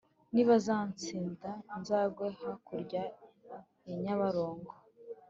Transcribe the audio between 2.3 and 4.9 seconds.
hakurya ya nyabarongo.